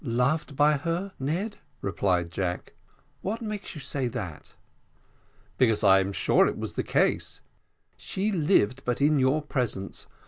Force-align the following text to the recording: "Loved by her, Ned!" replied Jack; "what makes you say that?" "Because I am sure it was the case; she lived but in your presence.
"Loved 0.03 0.55
by 0.55 0.77
her, 0.77 1.13
Ned!" 1.19 1.57
replied 1.79 2.31
Jack; 2.31 2.73
"what 3.21 3.39
makes 3.39 3.75
you 3.75 3.81
say 3.81 4.07
that?" 4.07 4.55
"Because 5.59 5.83
I 5.83 5.99
am 5.99 6.11
sure 6.11 6.47
it 6.47 6.57
was 6.57 6.73
the 6.73 6.81
case; 6.81 7.41
she 7.97 8.31
lived 8.31 8.83
but 8.83 8.99
in 8.99 9.19
your 9.19 9.43
presence. 9.43 10.07